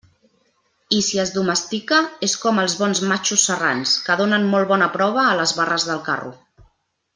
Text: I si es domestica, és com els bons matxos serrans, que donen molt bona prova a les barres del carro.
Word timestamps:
I 0.99 1.01
si 1.07 1.19
es 1.23 1.33
domestica, 1.35 1.99
és 2.29 2.33
com 2.45 2.63
els 2.63 2.77
bons 2.81 3.03
matxos 3.11 3.45
serrans, 3.51 3.93
que 4.09 4.19
donen 4.23 4.49
molt 4.55 4.73
bona 4.75 4.91
prova 4.97 5.27
a 5.29 5.37
les 5.43 5.55
barres 5.61 5.89
del 5.93 6.05
carro. 6.11 6.35